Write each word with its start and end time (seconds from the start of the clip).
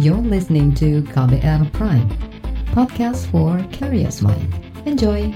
You're 0.00 0.24
listening 0.24 0.72
to 0.80 1.04
KBR 1.12 1.68
Prime, 1.76 2.08
podcast 2.72 3.28
for 3.28 3.60
curious 3.76 4.24
mind. 4.24 4.48
Enjoy! 4.88 5.28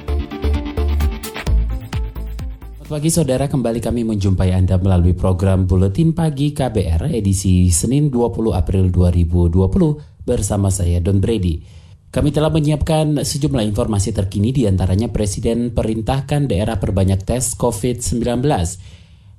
Selamat 2.80 2.88
pagi 2.88 3.12
saudara, 3.12 3.44
kembali 3.52 3.84
kami 3.84 4.08
menjumpai 4.08 4.56
Anda 4.56 4.80
melalui 4.80 5.12
program 5.12 5.68
Buletin 5.68 6.16
Pagi 6.16 6.56
KBR 6.56 7.12
edisi 7.12 7.68
Senin 7.68 8.08
20 8.08 8.56
April 8.56 8.88
2020 8.88 10.24
bersama 10.24 10.72
saya 10.72 11.04
Don 11.04 11.20
Brady. 11.20 11.60
Kami 12.08 12.32
telah 12.32 12.48
menyiapkan 12.48 13.28
sejumlah 13.28 13.60
informasi 13.60 14.16
terkini 14.16 14.56
di 14.56 14.64
antaranya 14.64 15.12
Presiden 15.12 15.76
perintahkan 15.76 16.48
daerah 16.48 16.80
perbanyak 16.80 17.28
tes 17.28 17.52
COVID-19. 17.60 18.40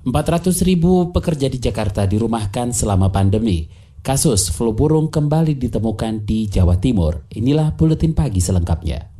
400 0.06 0.14
ribu 0.62 1.10
pekerja 1.10 1.50
di 1.50 1.58
Jakarta 1.58 2.06
dirumahkan 2.06 2.70
selama 2.70 3.10
pandemi. 3.10 3.77
Kasus 3.98 4.54
flu 4.54 4.70
burung 4.70 5.10
kembali 5.10 5.58
ditemukan 5.58 6.22
di 6.22 6.46
Jawa 6.46 6.78
Timur. 6.78 7.26
Inilah 7.34 7.74
buletin 7.74 8.14
pagi 8.14 8.38
selengkapnya. 8.38 9.10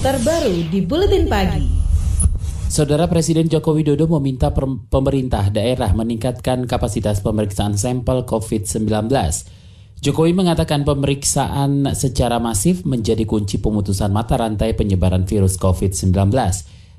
Terbaru 0.00 0.72
di 0.72 0.80
buletin 0.82 1.28
pagi. 1.28 1.68
Saudara 2.68 3.08
Presiden 3.08 3.48
Joko 3.48 3.76
Widodo 3.76 4.08
meminta 4.20 4.52
pemerintah 4.92 5.48
daerah 5.52 5.92
meningkatkan 5.92 6.64
kapasitas 6.64 7.20
pemeriksaan 7.20 7.76
sampel 7.76 8.24
COVID-19. 8.28 8.88
Jokowi 9.98 10.32
mengatakan 10.32 10.84
pemeriksaan 10.84 11.92
secara 11.92 12.38
masif 12.38 12.84
menjadi 12.88 13.24
kunci 13.28 13.60
pemutusan 13.60 14.12
mata 14.12 14.36
rantai 14.40 14.76
penyebaran 14.76 15.28
virus 15.28 15.56
COVID-19. 15.60 16.14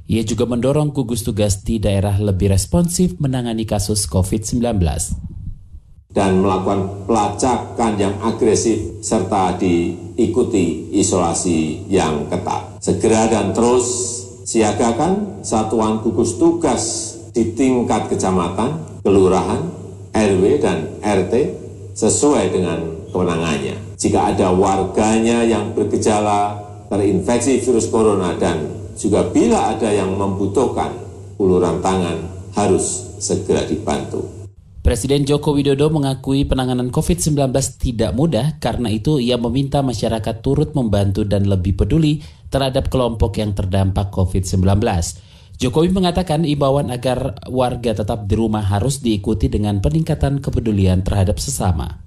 Ia 0.09 0.21
juga 0.25 0.45
mendorong 0.49 0.89
gugus 0.93 1.21
tugas 1.21 1.61
di 1.61 1.77
daerah 1.77 2.17
lebih 2.17 2.49
responsif 2.49 3.17
menangani 3.21 3.65
kasus 3.65 4.09
COVID-19 4.09 4.81
dan 6.19 6.43
melakukan 6.43 7.07
pelacakan 7.07 7.95
yang 7.95 8.11
agresif 8.19 8.99
serta 8.99 9.55
diikuti 9.55 10.91
isolasi 10.99 11.87
yang 11.87 12.27
ketat. 12.27 12.83
Segera 12.83 13.31
dan 13.31 13.55
terus 13.55 13.87
siagakan 14.43 15.39
satuan 15.47 16.03
gugus 16.03 16.35
tugas 16.35 17.15
di 17.31 17.55
tingkat 17.55 18.11
kecamatan, 18.11 18.99
kelurahan, 18.99 19.63
RW, 20.11 20.43
dan 20.59 20.99
RT 20.99 21.33
sesuai 21.95 22.51
dengan 22.51 22.83
kewenangannya. 23.15 23.95
Jika 23.95 24.35
ada 24.35 24.51
warganya 24.51 25.47
yang 25.47 25.71
bergejala 25.71 26.59
terinfeksi 26.91 27.63
virus 27.63 27.87
corona 27.87 28.35
dan 28.35 28.67
juga 28.99 29.23
bila 29.31 29.71
ada 29.71 29.87
yang 29.87 30.11
membutuhkan 30.19 30.91
uluran 31.39 31.79
tangan 31.79 32.27
harus 32.59 33.15
segera 33.23 33.63
dibantu. 33.63 34.38
Presiden 34.89 35.21
Joko 35.21 35.53
Widodo 35.53 35.93
mengakui 35.93 36.49
penanganan 36.49 36.89
COVID-19 36.89 37.53
tidak 37.77 38.09
mudah, 38.17 38.57
karena 38.57 38.89
itu 38.89 39.21
ia 39.21 39.37
meminta 39.37 39.85
masyarakat 39.85 40.41
turut 40.41 40.73
membantu 40.73 41.21
dan 41.21 41.45
lebih 41.45 41.77
peduli 41.77 42.25
terhadap 42.49 42.89
kelompok 42.89 43.37
yang 43.37 43.53
terdampak 43.53 44.09
COVID-19. 44.09 44.65
Jokowi 45.61 45.93
mengatakan 45.93 46.41
imbauan 46.41 46.89
agar 46.89 47.37
warga 47.53 48.01
tetap 48.01 48.25
di 48.25 48.33
rumah 48.33 48.65
harus 48.65 48.97
diikuti 49.05 49.45
dengan 49.45 49.77
peningkatan 49.77 50.41
kepedulian 50.41 51.05
terhadap 51.05 51.37
sesama. 51.37 52.01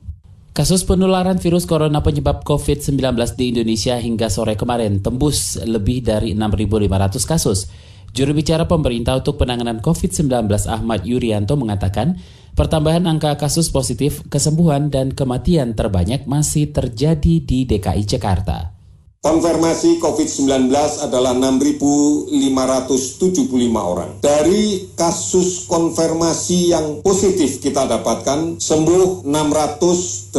Kasus 0.51 0.83
penularan 0.83 1.39
virus 1.39 1.71
corona 1.71 2.03
penyebab 2.03 2.43
COVID-19 2.43 2.99
di 3.39 3.55
Indonesia 3.55 3.95
hingga 3.95 4.27
sore 4.27 4.59
kemarin 4.59 4.99
tembus 4.99 5.55
lebih 5.63 6.03
dari 6.03 6.35
6.500 6.35 7.31
kasus. 7.31 7.71
Juru 8.13 8.37
bicara 8.37 8.69
pemerintah 8.69 9.19
untuk 9.25 9.41
penanganan 9.41 9.81
COVID-19 9.81 10.49
Ahmad 10.69 11.09
Yuryanto 11.09 11.57
mengatakan 11.57 12.21
Pertambahan 12.53 13.09
angka 13.09 13.41
kasus 13.41 13.73
positif, 13.73 14.29
kesembuhan, 14.29 14.93
dan 14.93 15.17
kematian 15.17 15.73
terbanyak 15.73 16.29
masih 16.29 16.69
terjadi 16.69 17.41
di 17.41 17.65
DKI 17.65 18.05
Jakarta. 18.05 18.72
Konfirmasi 19.23 20.03
COVID-19 20.03 20.67
adalah 20.99 21.31
6.575 21.31 22.35
orang. 23.71 24.19
Dari 24.19 24.91
kasus 24.99 25.71
konfirmasi 25.71 26.75
yang 26.75 27.07
positif 27.07 27.63
kita 27.63 27.87
dapatkan 27.87 28.59
sembuh 28.59 29.23
686 29.23 30.35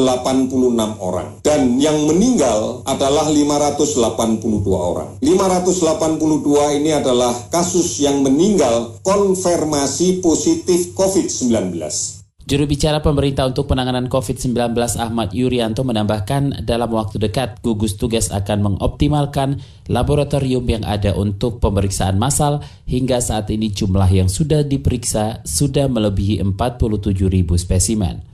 orang. 0.99 1.39
Dan 1.39 1.79
yang 1.79 1.95
meninggal 2.11 2.83
adalah 2.83 3.31
582 3.31 4.43
orang. 4.75 5.15
582 5.23 6.75
ini 6.75 6.91
adalah 6.91 7.31
kasus 7.55 8.03
yang 8.03 8.19
meninggal 8.19 8.99
konfirmasi 8.99 10.19
positif 10.19 10.91
COVID-19. 10.91 12.22
Juru 12.43 12.67
bicara 12.67 12.99
pemerintah 12.99 13.47
untuk 13.47 13.71
penanganan 13.71 14.11
COVID-19 14.11 14.75
Ahmad 14.99 15.31
Yuryanto 15.31 15.87
menambahkan 15.87 16.67
dalam 16.67 16.91
waktu 16.91 17.15
dekat 17.15 17.63
gugus 17.63 17.95
tugas 17.95 18.35
akan 18.35 18.59
mengoptimalkan 18.67 19.63
laboratorium 19.87 20.67
yang 20.67 20.83
ada 20.83 21.15
untuk 21.15 21.63
pemeriksaan 21.63 22.19
massal 22.19 22.59
hingga 22.83 23.23
saat 23.23 23.47
ini 23.47 23.71
jumlah 23.71 24.11
yang 24.11 24.27
sudah 24.27 24.59
diperiksa 24.67 25.39
sudah 25.47 25.87
melebihi 25.87 26.43
47 26.43 27.31
ribu 27.31 27.55
spesimen. 27.55 28.27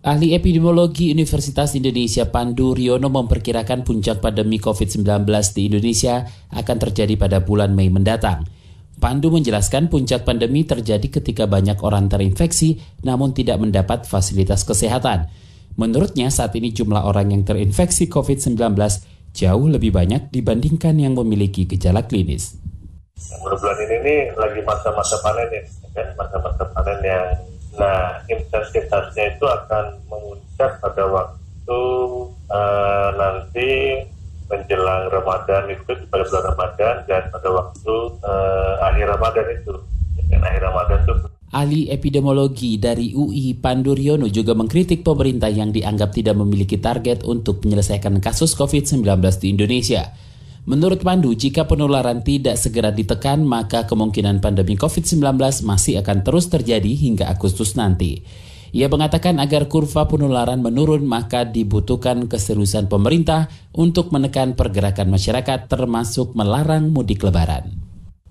Ahli 0.00 0.32
epidemiologi 0.32 1.12
Universitas 1.12 1.76
Indonesia 1.76 2.24
Pandu 2.32 2.72
Riono 2.72 3.12
memperkirakan 3.12 3.84
puncak 3.84 4.24
pandemi 4.24 4.56
COVID-19 4.56 5.04
di 5.52 5.68
Indonesia 5.68 6.24
akan 6.56 6.76
terjadi 6.88 7.20
pada 7.20 7.44
bulan 7.44 7.76
Mei 7.76 7.92
mendatang. 7.92 8.55
Pandu 8.96 9.28
menjelaskan 9.28 9.92
puncak 9.92 10.24
pandemi 10.24 10.64
terjadi 10.64 11.20
ketika 11.20 11.44
banyak 11.44 11.76
orang 11.84 12.08
terinfeksi 12.08 12.80
namun 13.04 13.36
tidak 13.36 13.60
mendapat 13.60 14.08
fasilitas 14.08 14.64
kesehatan. 14.64 15.28
Menurutnya 15.76 16.32
saat 16.32 16.56
ini 16.56 16.72
jumlah 16.72 17.04
orang 17.04 17.28
yang 17.36 17.44
terinfeksi 17.44 18.08
COVID-19 18.08 18.56
jauh 19.36 19.66
lebih 19.68 19.92
banyak 19.92 20.32
dibandingkan 20.32 20.96
yang 20.96 21.12
memiliki 21.12 21.68
gejala 21.68 22.08
klinis. 22.08 22.56
Bulan 23.44 23.76
ini 23.84 23.96
nih 24.00 24.20
lagi 24.32 24.60
masa-masa 24.64 25.20
panen 25.20 25.48
ya, 25.52 25.62
kan? 25.92 26.08
masa-masa 26.16 26.64
panen 26.72 27.00
yang 27.04 27.26
nah 27.76 28.16
intensitasnya 28.32 29.36
itu 29.36 29.44
akan 29.44 30.00
memuncak 30.08 30.80
pada 30.80 31.04
waktu 31.04 31.80
uh, 32.48 33.08
nanti 33.12 34.00
menjelang 34.46 35.10
Ramadan 35.10 35.66
itu 35.70 35.92
pada 36.10 36.22
bulan 36.26 36.44
Ramadan 36.54 36.94
dan 37.10 37.22
pada 37.30 37.48
waktu 37.50 37.94
uh, 38.22 38.74
akhir 38.86 39.06
Ramadan 39.18 39.46
itu 39.58 39.74
dan 40.30 40.40
akhir 40.42 40.62
Ramadan 40.66 40.98
itu 41.02 41.14
Ahli 41.46 41.86
epidemiologi 41.88 42.74
dari 42.76 43.14
UI 43.14 43.54
Panduryono 43.56 44.26
juga 44.26 44.52
mengkritik 44.58 45.06
pemerintah 45.06 45.46
yang 45.46 45.70
dianggap 45.70 46.10
tidak 46.10 46.34
memiliki 46.34 46.76
target 46.76 47.22
untuk 47.22 47.62
menyelesaikan 47.62 48.18
kasus 48.18 48.58
COVID-19 48.58 49.06
di 49.38 49.54
Indonesia. 49.54 50.10
Menurut 50.66 51.06
Pandu, 51.06 51.30
jika 51.30 51.62
penularan 51.62 52.26
tidak 52.26 52.58
segera 52.58 52.90
ditekan, 52.90 53.46
maka 53.46 53.86
kemungkinan 53.86 54.42
pandemi 54.42 54.74
COVID-19 54.74 55.22
masih 55.62 56.02
akan 56.02 56.26
terus 56.26 56.50
terjadi 56.50 56.90
hingga 56.90 57.30
Agustus 57.30 57.78
nanti. 57.78 58.26
Ia 58.74 58.90
mengatakan 58.90 59.38
agar 59.38 59.70
kurva 59.70 60.08
penularan 60.10 60.62
menurun 60.62 61.06
maka 61.06 61.46
dibutuhkan 61.46 62.26
keseriusan 62.26 62.90
pemerintah 62.90 63.46
untuk 63.74 64.10
menekan 64.10 64.58
pergerakan 64.58 65.12
masyarakat 65.12 65.70
termasuk 65.70 66.34
melarang 66.34 66.90
mudik 66.90 67.22
lebaran. 67.22 67.86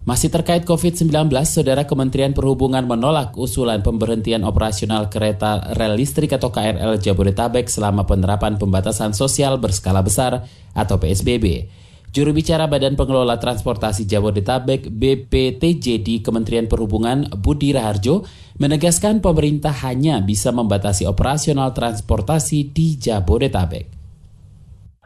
Masih 0.05 0.29
terkait 0.29 0.69
COVID-19, 0.69 1.33
Saudara 1.49 1.89
Kementerian 1.89 2.29
Perhubungan 2.29 2.85
menolak 2.85 3.33
usulan 3.41 3.81
pemberhentian 3.81 4.45
operasional 4.45 5.09
kereta 5.09 5.73
rel 5.73 5.97
listrik 5.97 6.29
atau 6.29 6.53
KRL 6.53 7.01
Jabodetabek 7.01 7.65
selama 7.65 8.05
penerapan 8.05 8.61
pembatasan 8.61 9.17
sosial 9.17 9.57
berskala 9.57 10.05
besar 10.05 10.45
atau 10.77 11.01
PSBB. 11.01 11.65
Juru 12.15 12.31
bicara 12.31 12.63
Badan 12.71 12.95
Pengelola 12.95 13.35
Transportasi 13.35 14.07
Jabodetabek 14.07 14.87
BPTJ 14.87 15.99
di 15.99 16.23
Kementerian 16.23 16.63
Perhubungan 16.63 17.27
Budi 17.27 17.75
Raharjo 17.75 18.23
menegaskan 18.55 19.19
pemerintah 19.19 19.75
hanya 19.83 20.23
bisa 20.23 20.55
membatasi 20.55 21.03
operasional 21.11 21.75
transportasi 21.75 22.71
di 22.71 22.95
Jabodetabek 22.95 23.94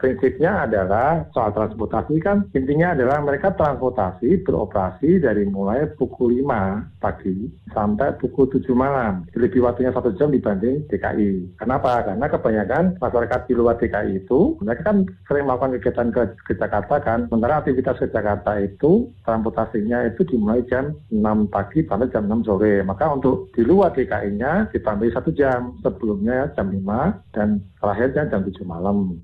prinsipnya 0.00 0.64
adalah 0.64 1.28
soal 1.36 1.52
transportasi 1.52 2.16
kan 2.24 2.48
intinya 2.56 2.96
adalah 2.96 3.20
mereka 3.20 3.52
transportasi 3.52 4.42
beroperasi 4.42 5.20
dari 5.20 5.44
mulai 5.44 5.84
pukul 5.94 6.40
5 6.40 6.98
pagi 6.98 7.52
sampai 7.76 8.16
pukul 8.16 8.48
7 8.48 8.72
malam. 8.72 9.28
Lebih 9.36 9.60
waktunya 9.62 9.92
satu 9.92 10.16
jam 10.16 10.32
dibanding 10.32 10.88
DKI. 10.88 11.60
Kenapa? 11.60 12.02
Karena 12.02 12.26
kebanyakan 12.26 12.84
masyarakat 12.96 13.40
di 13.46 13.54
luar 13.54 13.76
DKI 13.76 14.24
itu 14.24 14.56
mereka 14.64 14.90
kan 14.90 15.04
sering 15.28 15.44
melakukan 15.44 15.76
kegiatan 15.78 16.08
ke, 16.10 16.22
ke 16.48 16.52
Jakarta 16.56 16.96
kan. 17.04 17.28
Sementara 17.28 17.60
aktivitas 17.60 18.00
ke 18.00 18.08
Jakarta 18.08 18.56
itu 18.58 19.12
transportasinya 19.22 20.08
itu 20.08 20.24
dimulai 20.24 20.64
jam 20.66 20.96
6 21.12 21.52
pagi 21.52 21.84
sampai 21.84 22.08
jam 22.08 22.24
6 22.26 22.48
sore. 22.48 22.80
Maka 22.82 23.12
untuk 23.12 23.52
di 23.52 23.62
luar 23.62 23.92
DKI-nya 23.92 24.72
ditambah 24.72 25.12
satu 25.12 25.30
jam. 25.36 25.76
Sebelumnya 25.84 26.48
jam 26.56 26.72
5 26.72 27.36
dan 27.36 27.60
terakhirnya 27.78 28.26
jam 28.32 28.40
7 28.42 28.64
malam. 28.64 29.20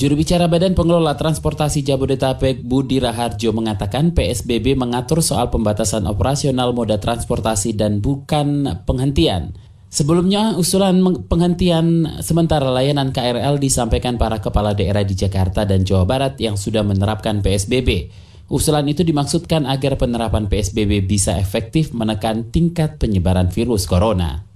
Juru 0.00 0.16
bicara 0.16 0.48
Badan 0.48 0.72
Pengelola 0.72 1.12
Transportasi 1.12 1.84
Jabodetabek 1.84 2.64
Budi 2.64 3.04
Raharjo 3.04 3.52
mengatakan 3.52 4.16
PSBB 4.16 4.72
mengatur 4.72 5.20
soal 5.20 5.52
pembatasan 5.52 6.08
operasional 6.08 6.72
moda 6.72 6.96
transportasi 6.96 7.76
dan 7.76 8.00
bukan 8.00 8.80
penghentian. 8.88 9.52
Sebelumnya, 9.92 10.56
usulan 10.56 11.04
penghentian 11.28 12.16
sementara 12.24 12.72
layanan 12.72 13.12
KRL 13.12 13.60
disampaikan 13.60 14.16
para 14.16 14.40
kepala 14.40 14.72
daerah 14.72 15.04
di 15.04 15.12
Jakarta 15.12 15.68
dan 15.68 15.84
Jawa 15.84 16.08
Barat 16.08 16.40
yang 16.40 16.56
sudah 16.56 16.80
menerapkan 16.80 17.44
PSBB. 17.44 18.08
Usulan 18.48 18.88
itu 18.88 19.04
dimaksudkan 19.04 19.68
agar 19.68 20.00
penerapan 20.00 20.48
PSBB 20.48 21.04
bisa 21.04 21.36
efektif 21.36 21.92
menekan 21.92 22.48
tingkat 22.48 22.96
penyebaran 22.96 23.52
virus 23.52 23.84
corona. 23.84 24.48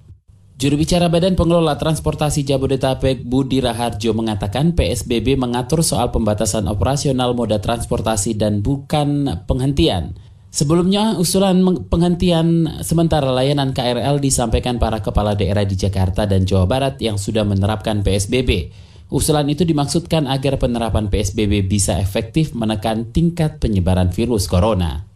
Juru 0.54 0.78
bicara 0.78 1.10
Badan 1.10 1.34
Pengelola 1.34 1.74
Transportasi 1.74 2.46
Jabodetabek 2.46 3.26
Budi 3.26 3.58
Raharjo 3.58 4.14
mengatakan 4.14 4.78
PSBB 4.78 5.34
mengatur 5.34 5.82
soal 5.82 6.14
pembatasan 6.14 6.70
operasional 6.70 7.34
moda 7.34 7.58
transportasi 7.58 8.38
dan 8.38 8.62
bukan 8.62 9.42
penghentian. 9.50 10.14
Sebelumnya, 10.54 11.18
usulan 11.18 11.58
penghentian 11.90 12.70
sementara 12.86 13.34
layanan 13.34 13.74
KRL 13.74 14.22
disampaikan 14.22 14.78
para 14.78 15.02
kepala 15.02 15.34
daerah 15.34 15.66
di 15.66 15.74
Jakarta 15.74 16.22
dan 16.22 16.46
Jawa 16.46 16.70
Barat 16.70 17.02
yang 17.02 17.18
sudah 17.18 17.42
menerapkan 17.42 18.06
PSBB. 18.06 18.70
Usulan 19.10 19.50
itu 19.50 19.66
dimaksudkan 19.66 20.30
agar 20.30 20.62
penerapan 20.62 21.10
PSBB 21.10 21.66
bisa 21.66 21.98
efektif 21.98 22.54
menekan 22.54 23.10
tingkat 23.10 23.58
penyebaran 23.58 24.14
virus 24.14 24.46
corona. 24.46 25.13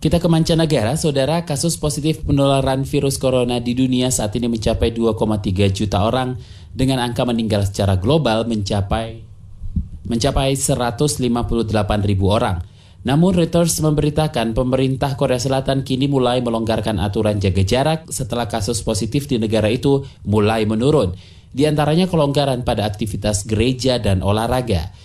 Kita 0.00 0.16
ke 0.16 0.32
mancanegara, 0.32 0.96
saudara, 0.96 1.44
kasus 1.44 1.76
positif 1.76 2.24
penularan 2.24 2.88
virus 2.88 3.20
corona 3.20 3.60
di 3.60 3.76
dunia 3.76 4.08
saat 4.08 4.32
ini 4.32 4.48
mencapai 4.48 4.96
2,3 4.96 5.68
juta 5.76 6.00
orang 6.08 6.40
dengan 6.72 7.04
angka 7.04 7.28
meninggal 7.28 7.68
secara 7.68 8.00
global 8.00 8.48
mencapai 8.48 9.20
mencapai 10.08 10.56
158 10.56 12.08
ribu 12.08 12.32
orang. 12.32 12.64
Namun 13.04 13.44
Reuters 13.44 13.76
memberitakan 13.84 14.56
pemerintah 14.56 15.20
Korea 15.20 15.36
Selatan 15.36 15.84
kini 15.84 16.08
mulai 16.08 16.40
melonggarkan 16.40 16.96
aturan 16.96 17.36
jaga 17.36 17.60
jarak 17.60 18.08
setelah 18.08 18.48
kasus 18.48 18.80
positif 18.80 19.28
di 19.28 19.36
negara 19.36 19.68
itu 19.68 20.08
mulai 20.24 20.64
menurun. 20.64 21.12
Di 21.52 21.68
antaranya 21.68 22.08
kelonggaran 22.08 22.64
pada 22.64 22.88
aktivitas 22.88 23.44
gereja 23.44 24.00
dan 24.00 24.24
olahraga. 24.24 24.96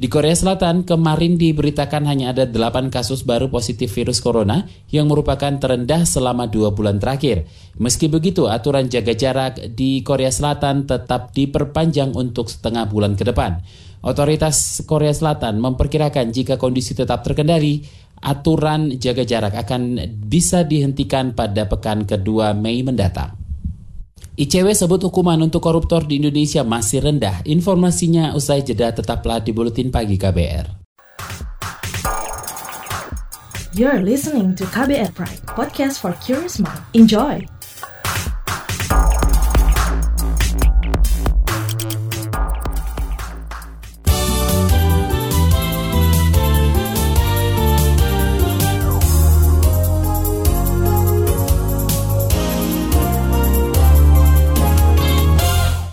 Di 0.00 0.08
Korea 0.08 0.32
Selatan, 0.32 0.88
kemarin 0.88 1.36
diberitakan 1.36 2.08
hanya 2.08 2.32
ada 2.32 2.48
8 2.48 2.88
kasus 2.88 3.20
baru 3.20 3.52
positif 3.52 3.92
virus 3.92 4.24
corona 4.24 4.64
yang 4.88 5.12
merupakan 5.12 5.52
terendah 5.52 6.08
selama 6.08 6.48
dua 6.48 6.72
bulan 6.72 6.96
terakhir. 6.96 7.44
Meski 7.76 8.08
begitu, 8.08 8.48
aturan 8.48 8.88
jaga 8.88 9.12
jarak 9.12 9.60
di 9.76 10.00
Korea 10.00 10.32
Selatan 10.32 10.88
tetap 10.88 11.36
diperpanjang 11.36 12.16
untuk 12.16 12.48
setengah 12.48 12.88
bulan 12.88 13.12
ke 13.12 13.28
depan. 13.28 13.60
Otoritas 14.00 14.80
Korea 14.88 15.12
Selatan 15.12 15.60
memperkirakan 15.60 16.32
jika 16.32 16.56
kondisi 16.56 16.96
tetap 16.96 17.20
terkendali, 17.20 17.84
aturan 18.24 18.96
jaga 18.96 19.28
jarak 19.28 19.52
akan 19.52 20.00
bisa 20.16 20.64
dihentikan 20.64 21.36
pada 21.36 21.68
pekan 21.68 22.08
kedua 22.08 22.56
Mei 22.56 22.80
mendatang. 22.80 23.36
ICW 24.38 24.70
sebut 24.70 25.02
hukuman 25.02 25.38
untuk 25.42 25.58
koruptor 25.58 26.06
di 26.06 26.22
Indonesia 26.22 26.62
masih 26.62 27.02
rendah. 27.02 27.42
Informasinya 27.42 28.32
usai 28.38 28.62
jeda 28.62 28.94
tetaplah 28.94 29.42
di 29.42 29.50
Buletin 29.50 29.90
Pagi 29.90 30.14
KBR. 30.14 30.66
You're 33.70 34.02
listening 34.02 34.58
to 34.58 34.66
KBR 34.66 35.14
Pride, 35.14 35.42
podcast 35.46 36.02
for 36.02 36.14
curious 36.18 36.58
mind. 36.58 36.82
Enjoy! 36.94 37.59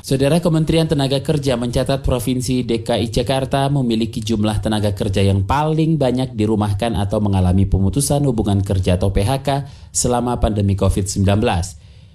Saudara 0.07 0.39
Kementerian 0.39 0.87
Tenaga 0.87 1.19
Kerja 1.19 1.59
mencatat 1.59 1.99
Provinsi 1.99 2.63
DKI 2.63 3.11
Jakarta 3.11 3.67
memiliki 3.67 4.23
jumlah 4.23 4.63
tenaga 4.63 4.95
kerja 4.95 5.19
yang 5.19 5.43
paling 5.43 5.99
banyak 5.99 6.31
dirumahkan 6.31 6.95
atau 6.95 7.19
mengalami 7.19 7.67
pemutusan 7.67 8.23
hubungan 8.23 8.63
kerja 8.63 8.95
atau 8.95 9.11
PHK 9.11 9.67
selama 9.91 10.39
pandemi 10.39 10.79
COVID-19. 10.79 11.27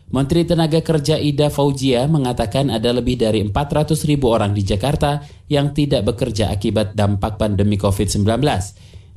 Menteri 0.08 0.48
Tenaga 0.48 0.80
Kerja 0.80 1.20
Ida 1.20 1.52
Fauzia 1.52 2.08
mengatakan 2.08 2.72
ada 2.72 2.96
lebih 2.96 3.20
dari 3.20 3.44
400 3.44 4.08
ribu 4.08 4.32
orang 4.32 4.56
di 4.56 4.64
Jakarta 4.64 5.20
yang 5.52 5.76
tidak 5.76 6.16
bekerja 6.16 6.48
akibat 6.48 6.96
dampak 6.96 7.36
pandemi 7.36 7.76
COVID-19. 7.76 8.24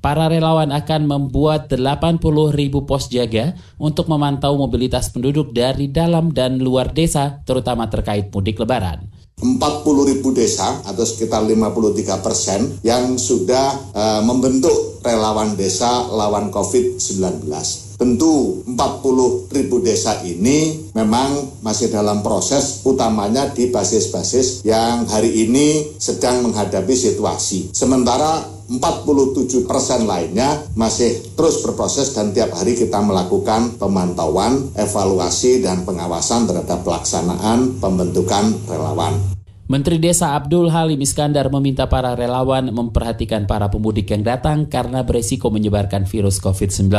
Para 0.00 0.32
relawan 0.32 0.72
akan 0.72 1.04
membuat 1.04 1.68
80 1.68 2.16
ribu 2.56 2.88
pos 2.88 3.12
jaga 3.12 3.52
untuk 3.76 4.08
memantau 4.08 4.56
mobilitas 4.56 5.12
penduduk 5.12 5.52
dari 5.52 5.92
dalam 5.92 6.32
dan 6.32 6.56
luar 6.56 6.96
desa, 6.96 7.44
terutama 7.44 7.92
terkait 7.92 8.32
mudik 8.32 8.56
lebaran. 8.56 9.04
40 9.38 10.10
ribu 10.10 10.34
desa 10.34 10.82
atau 10.82 11.04
sekitar 11.06 11.46
53 11.46 12.24
persen 12.24 12.60
yang 12.82 13.14
sudah 13.14 13.94
uh, 13.94 14.22
membentuk 14.26 14.98
relawan 15.02 15.54
desa 15.54 16.06
lawan 16.10 16.50
COVID-19. 16.50 17.46
Tentu 17.98 18.62
40 18.62 19.50
ribu 19.50 19.82
desa 19.82 20.22
ini 20.22 20.90
memang 20.94 21.58
masih 21.66 21.90
dalam 21.90 22.22
proses 22.22 22.86
utamanya 22.86 23.50
di 23.50 23.74
basis-basis 23.74 24.62
yang 24.62 25.02
hari 25.10 25.46
ini 25.46 25.98
sedang 25.98 26.46
menghadapi 26.46 26.94
situasi. 26.94 27.74
Sementara 27.74 28.57
47 28.68 29.64
persen 29.64 30.04
lainnya 30.04 30.60
masih 30.76 31.32
terus 31.32 31.64
berproses 31.64 32.12
dan 32.12 32.36
tiap 32.36 32.52
hari 32.52 32.76
kita 32.76 33.00
melakukan 33.00 33.80
pemantauan, 33.80 34.68
evaluasi, 34.76 35.64
dan 35.64 35.88
pengawasan 35.88 36.44
terhadap 36.44 36.84
pelaksanaan 36.84 37.80
pembentukan 37.80 38.52
relawan. 38.68 39.16
Menteri 39.68 39.96
Desa 40.00 40.36
Abdul 40.36 40.68
Halim 40.68 41.00
Iskandar 41.00 41.48
meminta 41.48 41.88
para 41.88 42.12
relawan 42.12 42.68
memperhatikan 42.68 43.48
para 43.48 43.68
pemudik 43.72 44.12
yang 44.12 44.24
datang 44.24 44.68
karena 44.68 45.04
beresiko 45.04 45.48
menyebarkan 45.48 46.04
virus 46.04 46.40
COVID-19. 46.40 46.92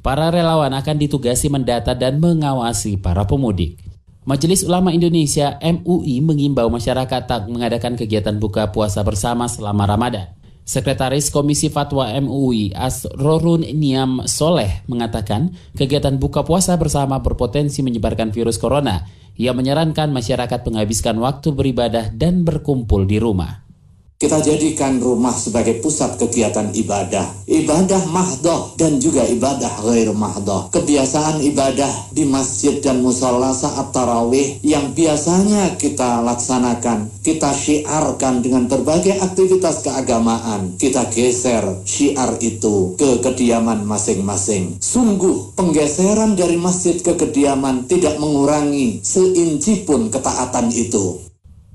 Para 0.00 0.28
relawan 0.28 0.72
akan 0.76 0.96
ditugasi 1.00 1.48
mendata 1.48 1.96
dan 1.96 2.20
mengawasi 2.20 3.00
para 3.00 3.24
pemudik. 3.24 3.80
Majelis 4.26 4.66
Ulama 4.66 4.90
Indonesia 4.90 5.54
MUI 5.62 6.18
mengimbau 6.18 6.66
masyarakat 6.66 7.30
tak 7.30 7.46
mengadakan 7.46 7.94
kegiatan 7.94 8.34
buka 8.42 8.74
puasa 8.74 9.06
bersama 9.06 9.46
selama 9.46 9.86
Ramadan. 9.86 10.35
Sekretaris 10.66 11.30
Komisi 11.30 11.70
Fatwa 11.70 12.10
MUI 12.18 12.74
Asrorun 12.74 13.62
Niam 13.78 14.26
Soleh 14.26 14.82
mengatakan 14.90 15.54
kegiatan 15.78 16.18
buka 16.18 16.42
puasa 16.42 16.74
bersama 16.74 17.22
berpotensi 17.22 17.86
menyebarkan 17.86 18.34
virus 18.34 18.58
corona 18.58 19.06
ia 19.36 19.52
menyarankan 19.52 20.16
masyarakat 20.16 20.64
menghabiskan 20.64 21.20
waktu 21.20 21.52
beribadah 21.52 22.08
dan 22.08 22.40
berkumpul 22.40 23.04
di 23.04 23.20
rumah. 23.20 23.65
Kita 24.16 24.40
jadikan 24.40 24.96
rumah 24.96 25.36
sebagai 25.36 25.76
pusat 25.84 26.16
kegiatan 26.16 26.72
ibadah. 26.72 27.44
Ibadah 27.44 28.08
mahdoh 28.08 28.72
dan 28.80 28.96
juga 28.96 29.28
ibadah 29.28 29.84
ghair 29.84 30.08
mahdoh. 30.16 30.72
Kebiasaan 30.72 31.44
ibadah 31.44 32.16
di 32.16 32.24
masjid 32.24 32.80
dan 32.80 33.04
musola 33.04 33.52
saat 33.52 33.92
tarawih 33.92 34.56
yang 34.64 34.96
biasanya 34.96 35.76
kita 35.76 36.24
laksanakan. 36.24 37.12
Kita 37.20 37.52
syiarkan 37.52 38.40
dengan 38.40 38.64
berbagai 38.64 39.20
aktivitas 39.20 39.84
keagamaan. 39.84 40.80
Kita 40.80 41.12
geser 41.12 41.84
syiar 41.84 42.40
itu 42.40 42.96
ke 42.96 43.20
kediaman 43.20 43.84
masing-masing. 43.84 44.80
Sungguh 44.80 45.52
penggeseran 45.52 46.40
dari 46.40 46.56
masjid 46.56 46.96
ke 46.96 47.20
kediaman 47.20 47.84
tidak 47.84 48.16
mengurangi 48.16 49.04
seinci 49.04 49.84
pun 49.84 50.08
ketaatan 50.08 50.72
itu. 50.72 51.25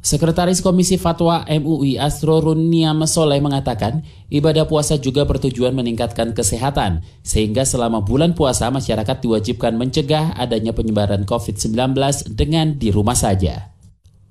Sekretaris 0.01 0.65
Komisi 0.65 0.98
Fatwa 0.98 1.46
MUI 1.46 2.01
Astro 2.01 2.41
Runia 2.41 2.89
Mesoleh 2.89 3.38
mengatakan, 3.38 4.01
ibadah 4.34 4.65
puasa 4.65 4.98
juga 4.98 5.29
bertujuan 5.29 5.77
meningkatkan 5.77 6.34
kesehatan, 6.34 7.05
sehingga 7.22 7.70
selama 7.70 8.01
bulan 8.01 8.34
puasa 8.34 8.74
masyarakat 8.74 9.22
diwajibkan 9.22 9.77
mencegah 9.77 10.34
adanya 10.34 10.74
penyebaran 10.74 11.22
COVID-19 11.29 11.93
dengan 12.34 12.81
di 12.81 12.89
rumah 12.89 13.13
saja. 13.13 13.70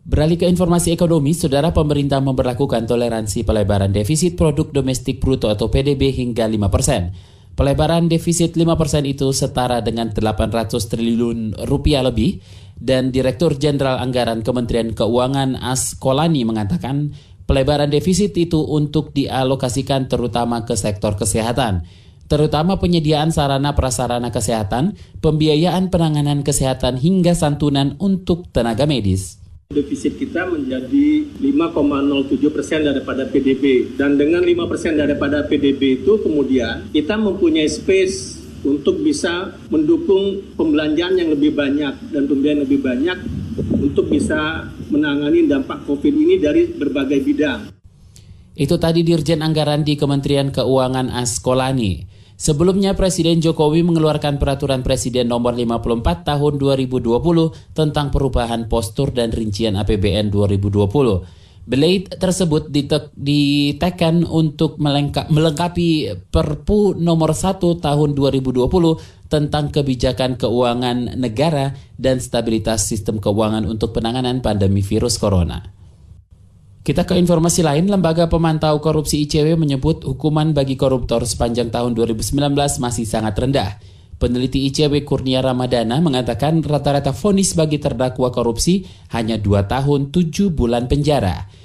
Beralih 0.03 0.43
ke 0.43 0.51
informasi 0.51 0.91
ekonomi, 0.91 1.39
saudara 1.39 1.71
pemerintah 1.71 2.19
memperlakukan 2.19 2.91
toleransi 2.91 3.47
pelebaran 3.47 3.95
defisit 3.95 4.35
produk 4.35 4.75
domestik 4.75 5.23
bruto 5.23 5.47
atau 5.47 5.71
PDB 5.71 6.11
hingga 6.11 6.51
5 6.51 6.67
persen. 6.67 7.15
Pelebaran 7.55 8.11
defisit 8.11 8.59
5% 8.59 9.07
itu 9.07 9.31
setara 9.31 9.79
dengan 9.85 10.11
800 10.11 10.83
triliun 10.83 11.63
rupiah 11.71 12.03
lebih 12.03 12.43
dan 12.81 13.13
Direktur 13.13 13.55
Jenderal 13.61 14.01
Anggaran 14.01 14.41
Kementerian 14.41 14.97
Keuangan 14.97 15.55
Askolani 15.61 16.49
mengatakan 16.49 17.13
pelebaran 17.45 17.93
defisit 17.93 18.33
itu 18.41 18.65
untuk 18.65 19.13
dialokasikan 19.13 20.09
terutama 20.09 20.65
ke 20.65 20.75
sektor 20.75 21.15
kesehatan, 21.15 21.85
terutama 22.27 22.81
penyediaan 22.81 23.31
sarana 23.31 23.77
prasarana 23.77 24.33
kesehatan, 24.33 24.97
pembiayaan 25.21 25.93
penanganan 25.93 26.41
kesehatan 26.41 26.97
hingga 26.97 27.37
santunan 27.37 28.01
untuk 28.01 28.49
tenaga 28.51 28.89
medis. 28.89 29.37
Defisit 29.71 30.19
kita 30.19 30.51
menjadi 30.51 31.31
5,07 31.39 32.43
persen 32.51 32.83
daripada 32.83 33.23
PDB 33.31 33.95
dan 33.95 34.19
dengan 34.19 34.43
5 34.43 34.67
persen 34.67 34.99
daripada 34.99 35.47
PDB 35.47 36.03
itu 36.03 36.19
kemudian 36.19 36.91
kita 36.91 37.15
mempunyai 37.15 37.71
space 37.71 38.40
untuk 38.65 39.01
bisa 39.01 39.57
mendukung 39.73 40.55
pembelanjaan 40.57 41.17
yang 41.17 41.33
lebih 41.33 41.57
banyak 41.57 41.95
dan 42.13 42.23
pembiayaan 42.29 42.63
lebih 42.69 42.81
banyak 42.85 43.19
untuk 43.81 44.09
bisa 44.13 44.69
menangani 44.93 45.49
dampak 45.49 45.85
COVID 45.89 46.15
ini 46.15 46.37
dari 46.37 46.69
berbagai 46.69 47.21
bidang. 47.25 47.61
Itu 48.61 48.77
tadi 48.77 49.01
Dirjen 49.01 49.41
Anggaran 49.41 49.87
di 49.87 49.97
Kementerian 49.97 50.53
Keuangan 50.53 51.09
Askolani. 51.09 52.05
Sebelumnya 52.41 52.97
Presiden 52.97 53.41
Jokowi 53.41 53.85
mengeluarkan 53.85 54.41
peraturan 54.41 54.81
Presiden 54.81 55.29
nomor 55.29 55.53
54 55.53 56.25
tahun 56.25 56.57
2020 56.57 57.77
tentang 57.77 58.09
perubahan 58.09 58.65
postur 58.65 59.13
dan 59.13 59.29
rincian 59.29 59.77
APBN 59.77 60.33
2020. 60.33 61.40
Belait 61.71 62.03
tersebut 62.03 62.67
ditekan 63.15 64.27
untuk 64.27 64.83
melengkapi 64.83 66.19
Perpu 66.27 66.99
nomor 66.99 67.31
1 67.31 67.63
tahun 67.63 68.11
2020 68.19 68.67
tentang 69.31 69.71
kebijakan 69.71 70.35
keuangan 70.35 71.15
negara 71.15 71.79
dan 71.95 72.19
stabilitas 72.19 72.91
sistem 72.91 73.23
keuangan 73.23 73.71
untuk 73.71 73.95
penanganan 73.95 74.43
pandemi 74.43 74.83
virus 74.83 75.15
corona. 75.15 75.63
Kita 76.83 77.07
ke 77.07 77.15
informasi 77.15 77.63
lain, 77.63 77.87
Lembaga 77.87 78.27
Pemantau 78.27 78.83
Korupsi 78.83 79.23
ICW 79.23 79.55
menyebut 79.55 80.03
hukuman 80.03 80.51
bagi 80.51 80.75
koruptor 80.75 81.23
sepanjang 81.23 81.71
tahun 81.71 81.95
2019 81.95 82.51
masih 82.83 83.07
sangat 83.07 83.39
rendah. 83.39 83.79
Peneliti 84.19 84.67
ICW 84.67 85.07
Kurnia 85.07 85.39
Ramadana 85.39 86.03
mengatakan 86.03 86.67
rata-rata 86.67 87.15
vonis 87.15 87.55
bagi 87.55 87.79
terdakwa 87.79 88.35
korupsi 88.35 88.91
hanya 89.15 89.39
2 89.39 89.71
tahun 89.71 90.11
7 90.11 90.51
bulan 90.51 90.91
penjara. 90.91 91.60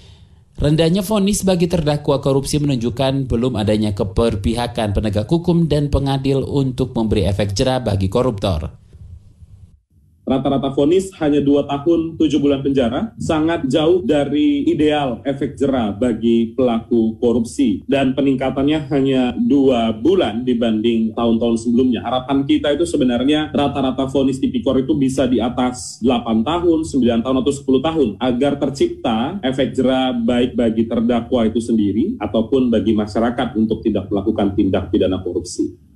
Rendahnya 0.56 1.04
vonis 1.04 1.44
bagi 1.44 1.68
terdakwa 1.68 2.24
korupsi 2.24 2.64
menunjukkan 2.64 3.28
belum 3.28 3.60
adanya 3.60 3.92
keberpihakan 3.92 4.96
penegak 4.96 5.28
hukum 5.28 5.68
dan 5.68 5.92
pengadil 5.92 6.48
untuk 6.48 6.96
memberi 6.96 7.28
efek 7.28 7.52
jerah 7.52 7.84
bagi 7.84 8.08
koruptor 8.08 8.85
rata-rata 10.26 10.74
vonis 10.74 11.14
hanya 11.22 11.40
dua 11.40 11.64
tahun 11.70 12.18
tujuh 12.18 12.42
bulan 12.42 12.66
penjara, 12.66 13.14
sangat 13.22 13.70
jauh 13.70 14.02
dari 14.02 14.66
ideal 14.66 15.22
efek 15.24 15.56
jerah 15.56 15.94
bagi 15.94 16.52
pelaku 16.58 17.16
korupsi 17.22 17.86
dan 17.86 18.18
peningkatannya 18.18 18.90
hanya 18.90 19.38
dua 19.38 19.94
bulan 19.94 20.44
dibanding 20.44 21.14
tahun-tahun 21.14 21.62
sebelumnya. 21.62 22.02
Harapan 22.02 22.44
kita 22.44 22.74
itu 22.74 22.84
sebenarnya 22.84 23.54
rata-rata 23.54 24.10
vonis 24.10 24.42
tipikor 24.42 24.82
itu 24.82 24.98
bisa 24.98 25.30
di 25.30 25.38
atas 25.38 26.02
8 26.02 26.42
tahun, 26.42 26.84
9 26.84 27.24
tahun 27.24 27.38
atau 27.46 27.54
10 27.54 27.88
tahun 27.88 28.10
agar 28.20 28.54
tercipta 28.58 29.38
efek 29.46 29.78
jerah 29.78 30.12
baik 30.12 30.58
bagi 30.58 30.84
terdakwa 30.90 31.46
itu 31.46 31.62
sendiri 31.62 32.18
ataupun 32.18 32.74
bagi 32.74 32.98
masyarakat 32.98 33.54
untuk 33.54 33.86
tidak 33.86 34.10
melakukan 34.10 34.58
tindak 34.58 34.90
pidana 34.90 35.22
korupsi. 35.22 35.95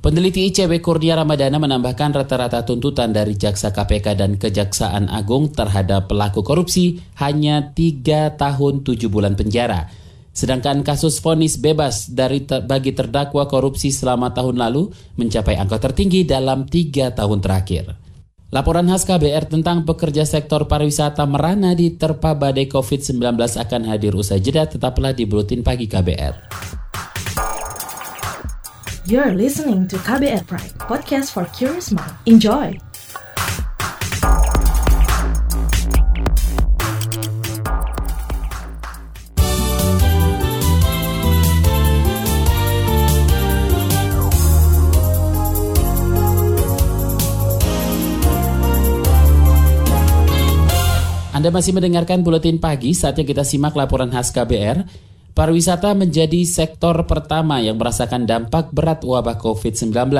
Peneliti 0.00 0.48
ICW 0.48 0.80
Kurnia 0.80 1.12
Ramadana 1.12 1.60
menambahkan 1.60 2.16
rata-rata 2.16 2.64
tuntutan 2.64 3.12
dari 3.12 3.36
Jaksa 3.36 3.68
KPK 3.68 4.16
dan 4.16 4.40
Kejaksaan 4.40 5.12
Agung 5.12 5.52
terhadap 5.52 6.08
pelaku 6.08 6.40
korupsi 6.40 7.04
hanya 7.20 7.76
3 7.76 8.32
tahun 8.32 8.80
7 8.80 8.96
bulan 9.12 9.36
penjara. 9.36 9.92
Sedangkan 10.32 10.80
kasus 10.88 11.20
vonis 11.20 11.60
bebas 11.60 12.08
dari 12.08 12.48
ter 12.48 12.64
bagi 12.64 12.96
terdakwa 12.96 13.44
korupsi 13.44 13.92
selama 13.92 14.32
tahun 14.32 14.56
lalu 14.56 14.88
mencapai 15.20 15.60
angka 15.60 15.76
tertinggi 15.92 16.24
dalam 16.24 16.64
tiga 16.64 17.12
tahun 17.12 17.44
terakhir. 17.44 17.92
Laporan 18.56 18.88
khas 18.88 19.04
KBR 19.04 19.52
tentang 19.52 19.84
pekerja 19.84 20.24
sektor 20.24 20.64
pariwisata 20.64 21.28
merana 21.28 21.76
di 21.76 21.92
terpa 22.00 22.32
badai 22.32 22.72
COVID-19 22.72 23.36
akan 23.36 23.82
hadir 23.84 24.16
usai 24.16 24.40
jeda 24.40 24.64
tetaplah 24.64 25.12
di 25.12 25.28
Buletin 25.28 25.60
Pagi 25.60 25.84
KBR. 25.84 26.69
You're 29.08 29.32
listening 29.32 29.88
to 29.88 29.96
KBR 29.96 30.44
Pride, 30.44 30.76
podcast 30.76 31.32
for 31.32 31.48
curious 31.56 31.88
mind. 31.88 32.12
Enjoy! 32.28 32.76
Anda 51.32 51.48
masih 51.48 51.72
mendengarkan 51.72 52.20
buletin 52.20 52.60
pagi, 52.60 52.92
saatnya 52.92 53.24
kita 53.24 53.48
simak 53.48 53.72
laporan 53.72 54.12
khas 54.12 54.28
KBR 54.28 55.09
Pariwisata 55.40 55.96
menjadi 55.96 56.44
sektor 56.44 56.92
pertama 57.08 57.64
yang 57.64 57.80
merasakan 57.80 58.28
dampak 58.28 58.76
berat 58.76 59.00
wabah 59.00 59.40
COVID-19. 59.40 60.12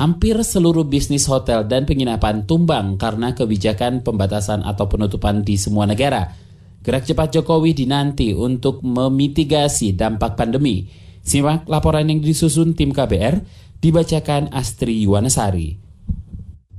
Hampir 0.00 0.32
seluruh 0.40 0.88
bisnis 0.88 1.28
hotel 1.28 1.68
dan 1.68 1.84
penginapan 1.84 2.48
tumbang 2.48 2.96
karena 2.96 3.36
kebijakan 3.36 4.00
pembatasan 4.00 4.64
atau 4.64 4.88
penutupan 4.88 5.44
di 5.44 5.60
semua 5.60 5.84
negara. 5.84 6.32
Gerak 6.80 7.04
cepat 7.04 7.36
Jokowi 7.36 7.76
dinanti 7.76 8.32
untuk 8.32 8.80
memitigasi 8.80 9.92
dampak 9.92 10.40
pandemi. 10.40 10.88
Simak 11.20 11.68
laporan 11.68 12.08
yang 12.08 12.24
disusun 12.24 12.72
tim 12.72 12.96
KBR, 12.96 13.44
dibacakan 13.84 14.56
Astri 14.56 15.04
Yuwanasari. 15.04 15.76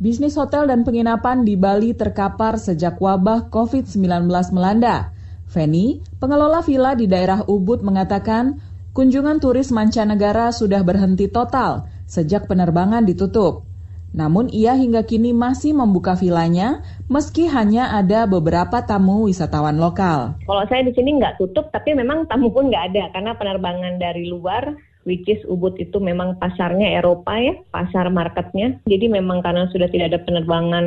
Bisnis 0.01 0.33
hotel 0.33 0.65
dan 0.65 0.81
penginapan 0.81 1.45
di 1.45 1.53
Bali 1.53 1.93
terkapar 1.93 2.57
sejak 2.57 2.97
wabah 2.97 3.53
COVID-19 3.53 4.33
melanda. 4.49 5.13
Feni, 5.47 6.03
pengelola 6.19 6.59
villa 6.59 6.91
di 6.91 7.07
daerah 7.07 7.39
Ubud 7.47 7.79
mengatakan, 7.79 8.59
kunjungan 8.91 9.39
turis 9.39 9.71
mancanegara 9.71 10.51
sudah 10.51 10.83
berhenti 10.83 11.31
total 11.31 11.87
sejak 12.03 12.51
penerbangan 12.51 13.07
ditutup. 13.07 13.63
Namun 14.11 14.51
ia 14.51 14.75
hingga 14.75 15.07
kini 15.07 15.31
masih 15.31 15.71
membuka 15.75 16.15
vilanya 16.19 16.83
meski 17.07 17.47
hanya 17.47 17.95
ada 17.95 18.27
beberapa 18.27 18.83
tamu 18.83 19.27
wisatawan 19.27 19.79
lokal. 19.79 20.35
Kalau 20.43 20.63
saya 20.67 20.83
di 20.83 20.91
sini 20.95 21.15
nggak 21.15 21.39
tutup, 21.39 21.71
tapi 21.71 21.95
memang 21.95 22.27
tamu 22.27 22.51
pun 22.51 22.67
nggak 22.67 22.95
ada 22.95 23.03
karena 23.15 23.31
penerbangan 23.35 23.99
dari 23.99 24.27
luar 24.27 24.75
which 25.07 25.23
is 25.31 25.39
Ubud 25.47 25.79
itu 25.79 26.03
memang 26.03 26.35
pasarnya 26.35 26.99
Eropa 26.99 27.39
ya, 27.39 27.55
pasar 27.71 28.11
marketnya. 28.11 28.75
Jadi 28.83 29.07
memang 29.07 29.39
karena 29.39 29.71
sudah 29.71 29.87
tidak 29.87 30.11
ada 30.11 30.19
penerbangan 30.19 30.85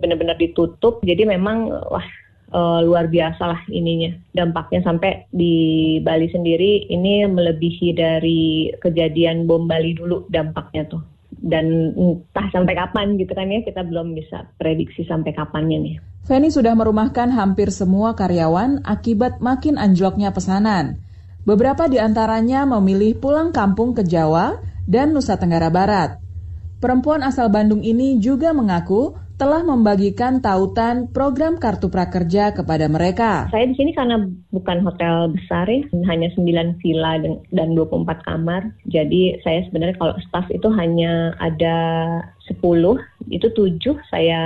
benar-benar 0.00 0.40
ditutup, 0.40 1.04
jadi 1.04 1.28
memang 1.28 1.68
wah 1.68 2.06
uh, 2.52 2.80
luar 2.84 3.06
biasa 3.10 3.42
lah 3.42 3.60
ininya 3.70 4.14
dampaknya 4.34 4.82
sampai 4.84 5.26
di 5.30 5.54
Bali 6.02 6.30
sendiri 6.30 6.90
ini 6.90 7.26
melebihi 7.26 7.88
dari 7.94 8.70
kejadian 8.78 9.46
bom 9.46 9.66
Bali 9.66 9.96
dulu 9.96 10.26
dampaknya 10.30 10.86
tuh 10.86 11.02
dan 11.40 11.96
entah 11.96 12.46
sampai 12.52 12.74
kapan 12.76 13.16
gitu 13.16 13.32
kan 13.32 13.48
ya 13.48 13.64
kita 13.64 13.86
belum 13.86 14.12
bisa 14.12 14.50
prediksi 14.60 15.06
sampai 15.06 15.32
kapannya 15.32 15.78
nih. 15.80 15.96
Feni 16.28 16.52
sudah 16.52 16.76
merumahkan 16.76 17.32
hampir 17.32 17.72
semua 17.72 18.12
karyawan 18.12 18.84
akibat 18.84 19.40
makin 19.40 19.80
anjloknya 19.80 20.36
pesanan. 20.36 21.00
Beberapa 21.48 21.88
di 21.88 21.96
antaranya 21.96 22.68
memilih 22.68 23.16
pulang 23.16 23.56
kampung 23.56 23.96
ke 23.96 24.04
Jawa 24.04 24.60
dan 24.84 25.16
Nusa 25.16 25.40
Tenggara 25.40 25.72
Barat. 25.72 26.20
Perempuan 26.76 27.24
asal 27.24 27.48
Bandung 27.48 27.80
ini 27.80 28.20
juga 28.20 28.52
mengaku 28.52 29.16
telah 29.40 29.64
membagikan 29.64 30.44
tautan 30.44 31.08
program 31.08 31.56
kartu 31.56 31.88
prakerja 31.88 32.52
kepada 32.52 32.84
mereka. 32.92 33.48
Saya 33.48 33.64
di 33.64 33.72
sini 33.72 33.96
karena 33.96 34.20
bukan 34.52 34.84
hotel 34.84 35.32
besar 35.32 35.64
ya, 35.64 35.80
hanya 36.12 36.28
9 36.36 36.76
villa 36.84 37.16
dan 37.48 37.68
24 37.72 38.04
kamar. 38.28 38.68
Jadi 38.92 39.40
saya 39.40 39.64
sebenarnya 39.64 39.96
kalau 39.96 40.12
staff 40.28 40.44
itu 40.52 40.68
hanya 40.76 41.32
ada 41.40 41.78
10, 42.52 42.60
itu 43.32 43.48
7 43.48 43.96
saya 44.12 44.42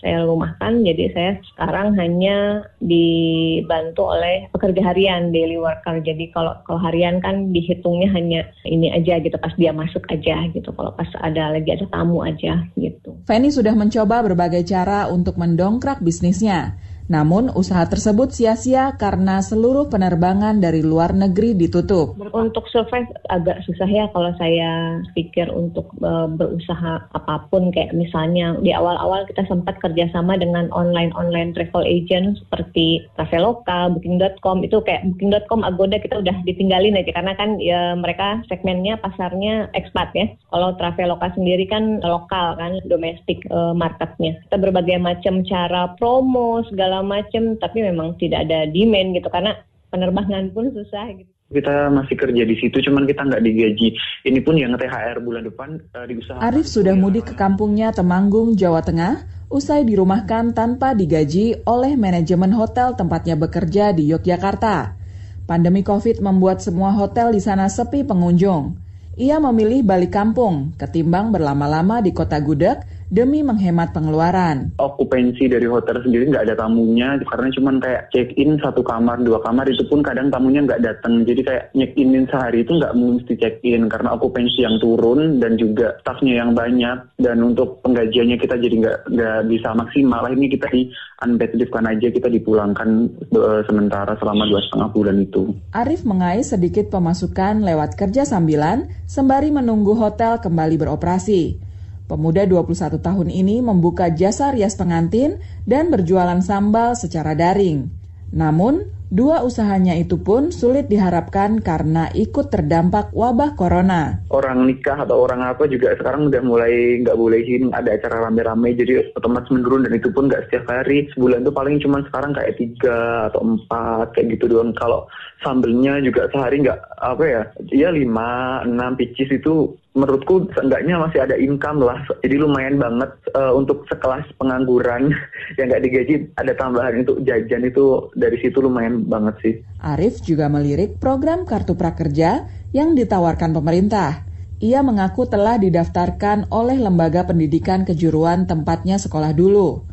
saya 0.00 0.28
rumahkan 0.28 0.84
jadi 0.84 1.04
saya 1.12 1.30
sekarang 1.54 1.96
hanya 1.96 2.68
dibantu 2.84 4.12
oleh 4.12 4.46
pekerja 4.52 4.92
harian 4.92 5.32
daily 5.32 5.56
worker. 5.56 5.98
Jadi 6.04 6.30
kalau 6.30 6.52
kalau 6.68 6.80
harian 6.84 7.18
kan 7.24 7.50
dihitungnya 7.50 8.12
hanya 8.12 8.40
ini 8.68 8.92
aja 8.92 9.18
gitu 9.18 9.36
pas 9.40 9.52
dia 9.56 9.72
masuk 9.72 10.04
aja 10.12 10.46
gitu. 10.52 10.68
Kalau 10.72 10.92
pas 10.92 11.08
ada 11.24 11.56
lagi 11.56 11.72
ada 11.72 11.88
tamu 11.88 12.20
aja 12.22 12.64
gitu. 12.76 13.16
Feni 13.24 13.48
sudah 13.48 13.72
mencoba 13.72 14.20
berbagai 14.20 14.62
cara 14.68 15.08
untuk 15.08 15.40
mendongkrak 15.40 16.04
bisnisnya 16.04 16.76
namun 17.06 17.54
usaha 17.54 17.86
tersebut 17.86 18.34
sia-sia 18.34 18.94
karena 18.98 19.38
seluruh 19.38 19.86
penerbangan 19.86 20.58
dari 20.58 20.82
luar 20.82 21.14
negeri 21.14 21.54
ditutup. 21.54 22.18
Untuk 22.34 22.66
survive 22.70 23.08
agak 23.30 23.62
susah 23.66 23.86
ya 23.86 24.04
kalau 24.10 24.34
saya 24.38 25.00
pikir 25.14 25.46
untuk 25.50 25.86
uh, 26.02 26.26
berusaha 26.26 27.06
apa 27.14 27.46
pun 27.50 27.70
kayak 27.70 27.94
misalnya 27.94 28.58
di 28.60 28.74
awal-awal 28.74 29.22
kita 29.30 29.46
sempat 29.46 29.78
kerjasama 29.78 30.34
dengan 30.38 30.68
online-online 30.74 31.54
travel 31.54 31.86
agent 31.86 32.38
seperti 32.46 33.06
Traveloka, 33.14 33.94
Booking.com 33.94 34.66
itu 34.66 34.82
kayak 34.82 35.06
Booking.com, 35.14 35.62
Agoda 35.62 36.02
kita 36.02 36.18
udah 36.20 36.36
ditinggalin 36.42 36.98
aja 36.98 37.14
karena 37.14 37.32
kan 37.38 37.62
ya 37.62 37.94
mereka 37.94 38.42
segmennya 38.50 38.98
pasarnya 38.98 39.70
ekspat 39.78 40.10
ya. 40.18 40.26
Kalau 40.50 40.74
Traveloka 40.74 41.30
sendiri 41.38 41.70
kan 41.70 42.02
lokal 42.02 42.58
kan 42.58 42.82
domestik 42.90 43.46
uh, 43.54 43.72
marketnya. 43.72 44.42
Kita 44.46 44.58
berbagai 44.58 44.98
macam 44.98 45.46
cara 45.46 45.94
promo 45.94 46.66
segala 46.66 46.95
segala 46.96 47.20
macam 47.20 47.42
tapi 47.60 47.78
memang 47.84 48.16
tidak 48.16 48.48
ada 48.48 48.64
demand 48.72 49.12
gitu 49.12 49.28
karena 49.28 49.52
penerbangan 49.92 50.48
pun 50.56 50.72
susah 50.72 51.12
gitu 51.12 51.28
kita 51.46 51.94
masih 51.94 52.18
kerja 52.18 52.42
di 52.42 52.58
situ, 52.58 52.74
cuman 52.90 53.06
kita 53.06 53.22
nggak 53.22 53.38
digaji. 53.38 53.94
Ini 54.26 54.42
pun 54.42 54.58
yang 54.58 54.74
THR 54.74 55.22
bulan 55.22 55.46
depan 55.46 55.78
uh, 55.94 56.02
diusahakan. 56.02 56.42
Arif 56.42 56.66
sudah 56.66 56.98
mudik 56.98 57.30
ke 57.30 57.34
kampungnya 57.38 57.94
Temanggung, 57.94 58.58
Jawa 58.58 58.82
Tengah, 58.82 59.22
usai 59.46 59.86
dirumahkan 59.86 60.58
tanpa 60.58 60.98
digaji 60.98 61.62
oleh 61.62 61.94
manajemen 61.94 62.50
hotel 62.50 62.98
tempatnya 62.98 63.38
bekerja 63.38 63.94
di 63.94 64.10
Yogyakarta. 64.10 64.98
Pandemi 65.46 65.86
COVID 65.86 66.18
membuat 66.18 66.66
semua 66.66 66.90
hotel 66.90 67.30
di 67.30 67.38
sana 67.38 67.70
sepi 67.70 68.02
pengunjung. 68.02 68.74
Ia 69.14 69.38
memilih 69.38 69.86
balik 69.86 70.18
kampung 70.18 70.74
ketimbang 70.74 71.30
berlama-lama 71.30 72.02
di 72.02 72.10
kota 72.10 72.42
Gudeg 72.42 72.82
demi 73.08 73.42
menghemat 73.42 73.94
pengeluaran. 73.94 74.74
Okupansi 74.78 75.46
dari 75.46 75.66
hotel 75.70 76.02
sendiri 76.02 76.30
nggak 76.30 76.46
ada 76.50 76.56
tamunya 76.66 77.18
karena 77.22 77.48
cuma 77.54 77.70
kayak 77.78 78.10
check 78.10 78.28
in 78.34 78.58
satu 78.58 78.82
kamar 78.82 79.22
dua 79.22 79.38
kamar 79.42 79.66
itu 79.70 79.86
pun 79.86 80.02
kadang 80.02 80.30
tamunya 80.30 80.66
nggak 80.66 80.82
datang 80.82 81.22
jadi 81.22 81.40
kayak 81.42 81.64
check 81.74 81.92
inin 81.94 82.26
sehari 82.26 82.66
itu 82.66 82.72
nggak 82.74 82.94
mesti 82.96 83.34
check 83.38 83.56
in 83.62 83.86
karena 83.86 84.14
okupansi 84.18 84.60
yang 84.62 84.76
turun 84.82 85.38
dan 85.38 85.54
juga 85.54 85.94
staffnya 86.02 86.42
yang 86.42 86.52
banyak 86.52 86.98
dan 87.22 87.38
untuk 87.42 87.78
penggajiannya 87.86 88.36
kita 88.38 88.58
jadi 88.58 88.74
nggak 88.82 88.98
nggak 89.12 89.40
bisa 89.50 89.68
maksimal 89.76 90.22
ini 90.30 90.46
kita 90.50 90.66
di 90.70 90.90
unpaid 91.22 91.52
kan 91.70 91.88
aja 91.88 92.08
kita 92.08 92.28
dipulangkan 92.28 92.88
uh, 93.36 93.60
sementara 93.68 94.16
selama 94.20 94.48
dua 94.48 94.60
setengah 94.64 94.88
bulan 94.92 95.16
itu. 95.20 95.42
Arif 95.72 96.04
mengais 96.04 96.52
sedikit 96.52 96.88
pemasukan 96.88 97.64
lewat 97.64 97.96
kerja 97.96 98.24
sambilan 98.24 98.88
sembari 99.04 99.52
menunggu 99.52 99.96
hotel 99.96 100.40
kembali 100.40 100.76
beroperasi. 100.80 101.65
Pemuda 102.06 102.46
21 102.46 103.02
tahun 103.02 103.28
ini 103.34 103.58
membuka 103.66 104.14
jasa 104.14 104.54
rias 104.54 104.78
pengantin 104.78 105.42
dan 105.66 105.90
berjualan 105.90 106.38
sambal 106.38 106.94
secara 106.94 107.34
daring. 107.34 107.90
Namun, 108.30 108.96
Dua 109.06 109.38
usahanya 109.46 109.94
itu 109.94 110.18
pun 110.18 110.50
sulit 110.50 110.90
diharapkan 110.90 111.62
karena 111.62 112.10
ikut 112.10 112.50
terdampak 112.50 113.14
wabah 113.14 113.54
corona. 113.54 114.26
Orang 114.34 114.66
nikah 114.66 114.98
atau 114.98 115.22
orang 115.22 115.46
apa 115.46 115.70
juga 115.70 115.94
sekarang 115.94 116.26
udah 116.26 116.42
mulai 116.42 116.98
nggak 117.06 117.14
bolehin 117.14 117.70
ada 117.70 117.94
acara 117.94 118.26
rame-rame 118.26 118.74
jadi 118.74 119.14
otomatis 119.14 119.46
menurun 119.54 119.86
dan 119.86 119.94
itu 119.94 120.10
pun 120.10 120.26
nggak 120.26 120.50
setiap 120.50 120.66
hari. 120.66 121.06
Sebulan 121.14 121.46
tuh 121.46 121.54
paling 121.54 121.78
cuma 121.78 122.02
sekarang 122.02 122.34
kayak 122.34 122.58
tiga 122.58 123.30
atau 123.30 123.46
empat 123.46 124.10
kayak 124.18 124.26
gitu 124.34 124.50
doang. 124.50 124.74
Kalau 124.74 125.06
sambelnya 125.38 126.02
juga 126.02 126.26
sehari 126.34 126.66
nggak 126.66 126.80
apa 126.98 127.24
ya, 127.30 127.42
ya 127.70 127.88
lima 127.94 128.66
enam 128.66 128.98
picis 128.98 129.30
itu 129.30 129.70
menurutku 129.96 130.44
seenggaknya 130.52 131.00
masih 131.00 131.24
ada 131.24 131.34
income 131.40 131.80
lah. 131.80 131.96
Jadi 132.20 132.36
lumayan 132.36 132.76
banget 132.76 133.10
uh, 133.32 133.56
untuk 133.56 133.88
sekelas 133.88 134.28
pengangguran 134.36 135.10
yang 135.58 135.72
nggak 135.72 135.82
digaji 135.82 136.14
ada 136.36 136.52
tambahan 136.52 137.02
untuk 137.02 137.24
jajan 137.24 137.64
itu 137.64 138.12
dari 138.12 138.36
situ 138.44 138.60
lumayan 138.60 139.08
banget 139.08 139.34
sih. 139.40 139.54
Arif 139.80 140.20
juga 140.20 140.52
melirik 140.52 141.00
program 141.00 141.48
Kartu 141.48 141.74
Prakerja 141.74 142.44
yang 142.76 142.92
ditawarkan 142.92 143.56
pemerintah. 143.56 144.28
Ia 144.60 144.80
mengaku 144.84 145.28
telah 145.28 145.60
didaftarkan 145.60 146.48
oleh 146.48 146.80
lembaga 146.80 147.28
pendidikan 147.28 147.84
kejuruan 147.84 148.48
tempatnya 148.48 148.96
sekolah 148.96 149.36
dulu. 149.36 149.84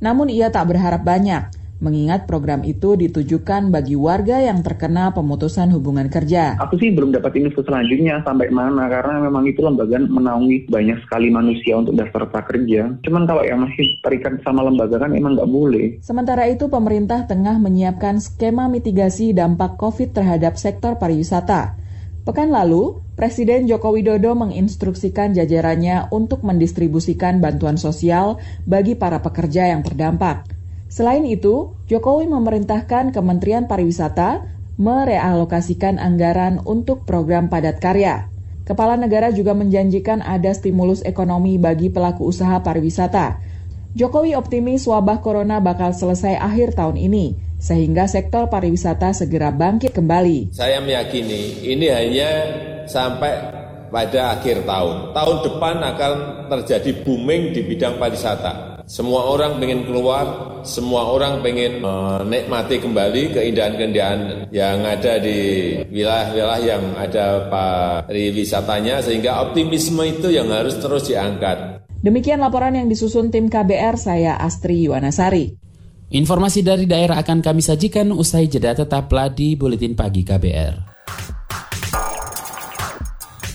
Namun 0.00 0.32
ia 0.32 0.48
tak 0.48 0.72
berharap 0.72 1.04
banyak 1.04 1.59
mengingat 1.80 2.28
program 2.28 2.60
itu 2.62 2.94
ditujukan 2.94 3.72
bagi 3.72 3.96
warga 3.96 4.38
yang 4.38 4.60
terkena 4.60 5.10
pemutusan 5.16 5.72
hubungan 5.72 6.12
kerja. 6.12 6.60
Aku 6.60 6.76
sih 6.76 6.92
belum 6.92 7.16
dapat 7.16 7.40
info 7.40 7.64
selanjutnya 7.64 8.20
sampai 8.22 8.52
mana 8.52 8.86
karena 8.86 9.24
memang 9.24 9.48
itu 9.48 9.64
lembaga 9.64 9.96
menaungi 9.96 10.68
banyak 10.68 11.00
sekali 11.08 11.32
manusia 11.32 11.80
untuk 11.80 11.96
daftar 11.96 12.28
prakerja. 12.28 13.00
Cuman 13.00 13.24
kalau 13.24 13.42
yang 13.42 13.64
masih 13.64 13.98
terikat 14.04 14.38
sama 14.44 14.60
lembaga 14.62 15.00
kan 15.00 15.16
emang 15.16 15.34
nggak 15.34 15.50
boleh. 15.50 15.86
Sementara 16.04 16.46
itu 16.46 16.68
pemerintah 16.68 17.24
tengah 17.24 17.56
menyiapkan 17.56 18.20
skema 18.20 18.68
mitigasi 18.68 19.32
dampak 19.32 19.80
COVID 19.80 20.12
terhadap 20.12 20.60
sektor 20.60 21.00
pariwisata. 21.00 21.80
Pekan 22.20 22.52
lalu, 22.52 23.00
Presiden 23.16 23.64
Joko 23.64 23.96
Widodo 23.96 24.36
menginstruksikan 24.36 25.32
jajarannya 25.32 26.12
untuk 26.12 26.44
mendistribusikan 26.44 27.40
bantuan 27.40 27.80
sosial 27.80 28.36
bagi 28.68 28.92
para 28.92 29.24
pekerja 29.24 29.72
yang 29.72 29.80
terdampak. 29.80 30.59
Selain 30.90 31.22
itu, 31.22 31.78
Jokowi 31.86 32.26
memerintahkan 32.26 33.14
Kementerian 33.14 33.70
Pariwisata 33.70 34.42
merealokasikan 34.74 36.02
anggaran 36.02 36.58
untuk 36.66 37.06
program 37.06 37.46
padat 37.46 37.78
karya. 37.78 38.26
Kepala 38.66 38.98
negara 38.98 39.30
juga 39.30 39.54
menjanjikan 39.54 40.18
ada 40.18 40.50
stimulus 40.50 41.06
ekonomi 41.06 41.62
bagi 41.62 41.94
pelaku 41.94 42.26
usaha 42.26 42.58
pariwisata. 42.58 43.38
Jokowi 43.94 44.34
optimis 44.34 44.86
wabah 44.90 45.22
corona 45.22 45.62
bakal 45.62 45.94
selesai 45.94 46.34
akhir 46.38 46.74
tahun 46.74 46.98
ini, 46.98 47.38
sehingga 47.62 48.10
sektor 48.10 48.50
pariwisata 48.50 49.14
segera 49.14 49.54
bangkit 49.54 49.94
kembali. 49.94 50.50
Saya 50.50 50.82
meyakini 50.82 51.70
ini 51.70 51.86
hanya 51.86 52.30
sampai 52.90 53.34
pada 53.94 54.38
akhir 54.38 54.66
tahun. 54.66 55.14
Tahun 55.14 55.36
depan 55.46 55.76
akan 55.86 56.14
terjadi 56.50 56.90
booming 57.06 57.54
di 57.54 57.62
bidang 57.66 57.98
pariwisata 57.98 58.69
semua 58.90 59.22
orang 59.22 59.62
pengen 59.62 59.86
keluar, 59.86 60.26
semua 60.66 61.14
orang 61.14 61.46
pengen 61.46 61.78
menikmati 62.26 62.82
kembali 62.82 63.38
keindahan-keindahan 63.38 64.50
yang 64.50 64.82
ada 64.82 65.22
di 65.22 65.38
wilayah-wilayah 65.94 66.58
yang 66.58 66.84
ada 66.98 67.46
pariwisatanya 67.46 68.98
sehingga 68.98 69.46
optimisme 69.46 70.02
itu 70.02 70.34
yang 70.34 70.50
harus 70.50 70.74
terus 70.82 71.06
diangkat. 71.06 71.86
Demikian 72.02 72.42
laporan 72.42 72.74
yang 72.74 72.90
disusun 72.90 73.30
tim 73.30 73.46
KBR, 73.46 73.94
saya 73.94 74.34
Astri 74.42 74.90
Yuwanasari. 74.90 75.54
Informasi 76.10 76.66
dari 76.66 76.90
daerah 76.90 77.22
akan 77.22 77.46
kami 77.46 77.62
sajikan 77.62 78.10
usai 78.10 78.50
jeda 78.50 78.74
tetaplah 78.74 79.30
di 79.30 79.54
Buletin 79.54 79.94
Pagi 79.94 80.26
KBR. 80.26 80.90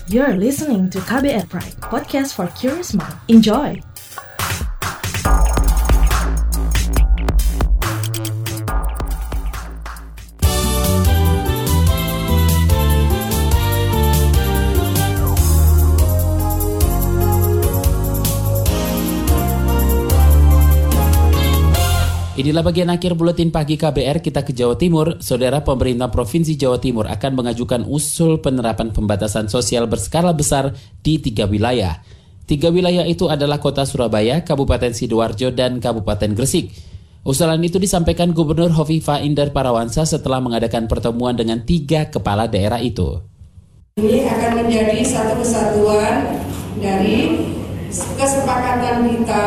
You're 0.08 0.40
listening 0.40 0.88
to 0.96 1.02
KBR 1.04 1.44
Pride, 1.52 1.76
podcast 1.84 2.32
for 2.32 2.48
curious 2.56 2.96
mind. 2.96 3.20
Enjoy! 3.28 3.76
Inilah 22.46 22.62
bagian 22.62 22.86
akhir 22.94 23.18
buletin 23.18 23.50
pagi 23.50 23.74
KBR 23.74 24.22
kita 24.22 24.46
ke 24.46 24.54
Jawa 24.54 24.78
Timur. 24.78 25.18
Saudara 25.18 25.66
pemerintah 25.66 26.06
Provinsi 26.14 26.54
Jawa 26.54 26.78
Timur 26.78 27.10
akan 27.10 27.42
mengajukan 27.42 27.82
usul 27.90 28.38
penerapan 28.38 28.94
pembatasan 28.94 29.50
sosial 29.50 29.90
berskala 29.90 30.30
besar 30.30 30.70
di 31.02 31.18
tiga 31.18 31.50
wilayah. 31.50 31.98
Tiga 32.46 32.70
wilayah 32.70 33.02
itu 33.02 33.26
adalah 33.26 33.58
kota 33.58 33.82
Surabaya, 33.82 34.46
Kabupaten 34.46 34.94
Sidoarjo, 34.94 35.50
dan 35.50 35.82
Kabupaten 35.82 36.38
Gresik. 36.38 36.70
Usulan 37.26 37.58
itu 37.66 37.82
disampaikan 37.82 38.30
Gubernur 38.30 38.70
Hovifa 38.78 39.18
Indar 39.26 39.50
Parawansa 39.50 40.06
setelah 40.06 40.38
mengadakan 40.38 40.86
pertemuan 40.86 41.34
dengan 41.34 41.66
tiga 41.66 42.14
kepala 42.14 42.46
daerah 42.46 42.78
itu. 42.78 43.26
Ini 43.98 44.22
akan 44.22 44.62
menjadi 44.62 45.02
satu 45.02 45.42
kesatuan 45.42 46.46
dari 46.78 47.42
kesepakatan 47.90 49.02
kita 49.10 49.46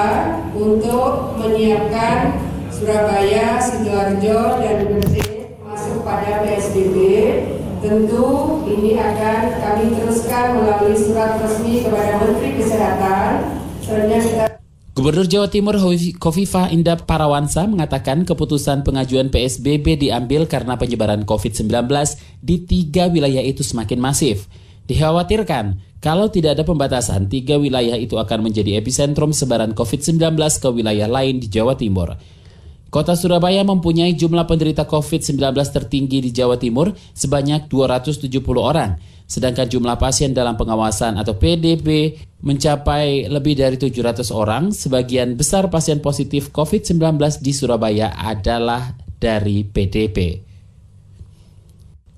untuk 0.52 1.40
menyiapkan 1.40 2.49
Surabaya, 2.80 3.60
Sidoarjo, 3.60 4.64
dan 4.64 4.88
Gresik 4.88 5.52
masuk 5.68 6.00
pada 6.08 6.48
PSBB, 6.48 6.96
tentu 7.84 8.28
ini 8.72 8.96
akan 8.96 9.60
kami 9.60 10.00
teruskan 10.00 10.64
melalui 10.64 10.96
surat 10.96 11.44
resmi 11.44 11.84
kepada 11.84 12.24
Menteri 12.24 12.56
Kesehatan. 12.56 13.32
Kita 13.84 14.48
Gubernur 14.96 15.28
Jawa 15.28 15.52
Timur 15.52 15.76
Kofifa 16.24 16.72
Indah 16.72 17.04
Parawansa 17.04 17.68
mengatakan 17.68 18.24
keputusan 18.24 18.88
pengajuan 18.88 19.28
PSBB 19.28 20.00
diambil 20.00 20.48
karena 20.48 20.80
penyebaran 20.80 21.28
COVID-19 21.28 21.68
di 22.40 22.64
tiga 22.64 23.12
wilayah 23.12 23.44
itu 23.44 23.60
semakin 23.60 24.00
masif. 24.00 24.48
Dikhawatirkan 24.88 25.84
kalau 26.00 26.32
tidak 26.32 26.56
ada 26.56 26.64
pembatasan, 26.64 27.28
tiga 27.28 27.60
wilayah 27.60 28.00
itu 28.00 28.16
akan 28.16 28.40
menjadi 28.40 28.80
epicentrum 28.80 29.36
sebaran 29.36 29.76
COVID-19 29.76 30.32
ke 30.64 30.70
wilayah 30.72 31.12
lain 31.12 31.44
di 31.44 31.52
Jawa 31.52 31.76
Timur. 31.76 32.39
Kota 32.90 33.14
Surabaya 33.14 33.62
mempunyai 33.62 34.18
jumlah 34.18 34.50
penderita 34.50 34.82
COVID-19 34.90 35.38
tertinggi 35.54 36.26
di 36.26 36.34
Jawa 36.34 36.58
Timur 36.58 36.90
sebanyak 37.14 37.70
270 37.70 38.34
orang, 38.58 38.98
sedangkan 39.30 39.70
jumlah 39.70 39.94
pasien 40.02 40.34
dalam 40.34 40.58
pengawasan 40.58 41.22
atau 41.22 41.38
PDP 41.38 42.18
mencapai 42.42 43.30
lebih 43.30 43.62
dari 43.62 43.78
700 43.78 44.34
orang. 44.34 44.74
Sebagian 44.74 45.38
besar 45.38 45.70
pasien 45.70 46.02
positif 46.02 46.50
COVID-19 46.50 47.22
di 47.46 47.54
Surabaya 47.54 48.10
adalah 48.18 48.98
dari 49.22 49.62
PDP. 49.70 50.42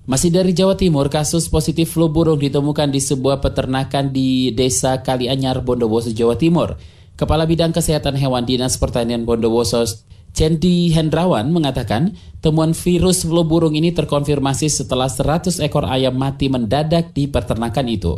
Masih 0.07 0.31
dari 0.31 0.55
Jawa 0.55 0.79
Timur, 0.79 1.11
kasus 1.11 1.51
positif 1.51 1.99
flu 1.99 2.07
burung 2.07 2.39
ditemukan 2.39 2.87
di 2.95 3.03
sebuah 3.03 3.43
peternakan 3.43 4.15
di 4.15 4.55
Desa 4.55 5.03
Kalianyar, 5.03 5.67
Bondowoso, 5.67 6.15
Jawa 6.15 6.39
Timur. 6.39 6.79
Kepala 7.19 7.43
Bidang 7.45 7.75
Kesehatan 7.75 8.17
Hewan 8.17 8.47
Dinas 8.47 8.79
Pertanian 8.81 9.27
Bondowoso 9.27 9.83
Cendi 10.31 10.95
Hendrawan 10.95 11.51
mengatakan 11.51 12.15
temuan 12.39 12.71
virus 12.71 13.27
flu 13.27 13.43
burung 13.43 13.75
ini 13.75 13.91
terkonfirmasi 13.91 14.71
setelah 14.71 15.11
100 15.11 15.59
ekor 15.59 15.83
ayam 15.83 16.15
mati 16.15 16.47
mendadak 16.47 17.11
di 17.11 17.27
peternakan 17.27 17.87
itu. 17.91 18.15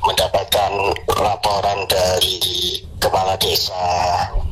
Mendapatkan 0.00 0.72
laporan 1.12 1.84
dari 1.84 2.80
kepala 2.96 3.36
desa 3.36 3.76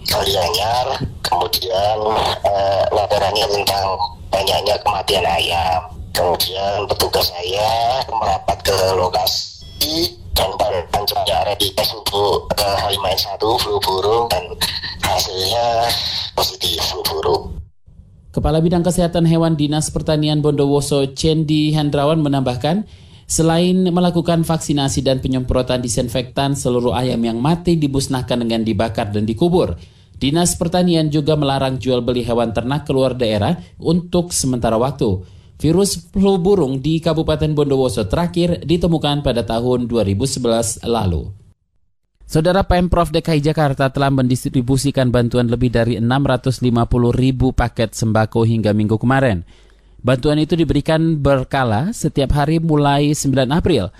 Kalianyar, 0.08 1.08
kemudian 1.24 1.98
eh, 2.44 2.84
laporannya 2.92 3.46
tentang 3.48 3.86
banyaknya 4.28 4.76
kematian 4.84 5.24
ayam. 5.24 5.80
Kemudian 6.12 6.84
petugas 6.90 7.30
saya 7.32 8.02
merapat 8.10 8.58
ke 8.60 8.76
lokasi 8.98 10.17
dan 10.38 10.54
panjangnya 10.94 11.36
rapid 11.50 11.74
test 11.74 11.98
untuk 11.98 12.46
uh, 12.54 12.76
H5N1 12.86 13.42
flu 13.42 13.74
burung 13.82 14.30
dan 14.30 14.46
hasilnya 15.02 15.66
positif 16.38 16.78
flu 16.86 17.02
burung. 17.02 17.42
Kepala 18.30 18.62
Bidang 18.62 18.86
Kesehatan 18.86 19.26
Hewan 19.26 19.58
Dinas 19.58 19.90
Pertanian 19.90 20.38
Bondowoso 20.38 21.10
Cendi 21.10 21.74
Hendrawan 21.74 22.22
menambahkan, 22.22 22.86
selain 23.26 23.82
melakukan 23.90 24.46
vaksinasi 24.46 25.02
dan 25.02 25.18
penyemprotan 25.18 25.82
disinfektan, 25.82 26.54
seluruh 26.54 26.94
ayam 26.94 27.18
yang 27.26 27.42
mati 27.42 27.74
dibusnahkan 27.74 28.38
dengan 28.38 28.62
dibakar 28.62 29.10
dan 29.10 29.26
dikubur. 29.26 29.74
Dinas 30.18 30.54
Pertanian 30.54 31.10
juga 31.10 31.34
melarang 31.34 31.82
jual 31.82 31.98
beli 32.02 32.22
hewan 32.22 32.54
ternak 32.54 32.86
keluar 32.86 33.14
daerah 33.18 33.58
untuk 33.78 34.30
sementara 34.30 34.78
waktu. 34.78 35.37
Virus 35.58 35.98
flu 36.14 36.38
burung 36.38 36.78
di 36.78 37.02
Kabupaten 37.02 37.50
Bondowoso 37.50 38.06
terakhir 38.06 38.62
ditemukan 38.62 39.26
pada 39.26 39.42
tahun 39.42 39.90
2011 39.90 40.86
lalu. 40.86 41.34
Saudara 42.30 42.62
Pemprov 42.62 43.10
DKI 43.10 43.42
Jakarta 43.42 43.90
telah 43.90 44.14
mendistribusikan 44.14 45.10
bantuan 45.10 45.50
lebih 45.50 45.74
dari 45.74 45.98
650 45.98 46.62
ribu 47.10 47.50
paket 47.50 47.90
sembako 47.90 48.46
hingga 48.46 48.70
minggu 48.70 49.02
kemarin. 49.02 49.42
Bantuan 49.98 50.38
itu 50.38 50.54
diberikan 50.54 51.18
berkala 51.18 51.90
setiap 51.90 52.38
hari 52.38 52.62
mulai 52.62 53.10
9 53.10 53.50
April. 53.50 53.90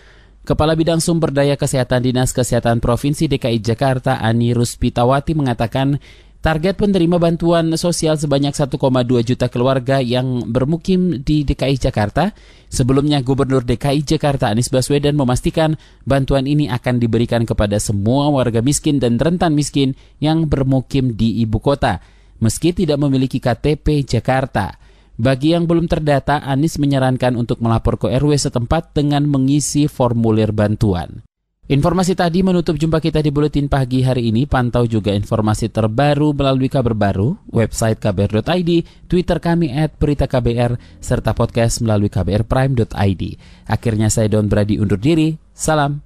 Kepala 0.47 0.79
Bidang 0.79 1.03
Sumber 1.03 1.35
Daya 1.35 1.59
Kesehatan 1.59 2.07
Dinas 2.07 2.31
Kesehatan 2.31 2.79
Provinsi 2.79 3.27
DKI 3.27 3.59
Jakarta 3.59 4.23
Ani 4.23 4.55
Ruspitawati 4.55 5.35
mengatakan 5.35 5.99
Target 6.39 6.79
penerima 6.79 7.19
bantuan 7.19 7.75
sosial 7.75 8.15
sebanyak 8.15 8.55
1,2 8.55 8.79
juta 9.27 9.51
keluarga 9.51 9.99
yang 9.99 10.47
bermukim 10.47 11.27
di 11.27 11.43
DKI 11.43 11.83
Jakarta. 11.83 12.31
Sebelumnya 12.71 13.19
Gubernur 13.27 13.67
DKI 13.67 14.07
Jakarta 14.07 14.47
Anies 14.47 14.71
Baswedan 14.71 15.19
memastikan 15.19 15.75
bantuan 16.07 16.47
ini 16.47 16.71
akan 16.71 17.03
diberikan 17.03 17.43
kepada 17.43 17.83
semua 17.83 18.31
warga 18.31 18.63
miskin 18.63 19.03
dan 19.03 19.19
rentan 19.19 19.59
miskin 19.59 19.99
yang 20.23 20.47
bermukim 20.47 21.19
di 21.19 21.43
ibu 21.43 21.59
kota, 21.59 21.99
meski 22.39 22.71
tidak 22.71 23.03
memiliki 23.03 23.43
KTP 23.43 24.07
Jakarta. 24.07 24.79
Bagi 25.19 25.59
yang 25.59 25.67
belum 25.67 25.91
terdata, 25.91 26.39
Anies 26.47 26.79
menyarankan 26.79 27.35
untuk 27.35 27.59
melapor 27.59 27.99
ke 27.99 28.15
RW 28.15 28.39
setempat 28.39 28.95
dengan 28.95 29.27
mengisi 29.27 29.91
formulir 29.91 30.55
bantuan. 30.55 31.28
Informasi 31.69 32.17
tadi 32.17 32.41
menutup 32.41 32.81
jumpa 32.81 32.97
kita 32.97 33.21
di 33.21 33.29
Buletin 33.29 33.69
Pagi 33.69 34.01
hari 34.01 34.33
ini. 34.33 34.49
Pantau 34.49 34.89
juga 34.89 35.13
informasi 35.13 35.69
terbaru 35.69 36.33
melalui 36.33 36.73
kabar 36.73 36.97
baru, 36.97 37.37
website 37.53 38.01
kbr.id, 38.01 38.89
Twitter 39.05 39.37
kami 39.37 39.69
at 39.77 39.93
berita 40.01 40.25
KBR, 40.25 40.81
serta 40.97 41.37
podcast 41.37 41.85
melalui 41.85 42.09
kbrprime.id. 42.09 43.23
Akhirnya 43.69 44.09
saya 44.09 44.33
Don 44.33 44.49
Brady 44.49 44.81
undur 44.81 44.97
diri. 44.97 45.37
Salam. 45.53 46.01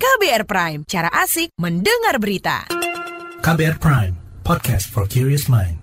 KBR 0.00 0.48
Prime, 0.48 0.80
cara 0.88 1.12
asik 1.20 1.52
mendengar 1.60 2.16
berita. 2.16 2.64
KBR 3.44 3.76
Prime, 3.76 4.16
podcast 4.40 4.88
for 4.88 5.04
curious 5.04 5.44
mind. 5.44 5.79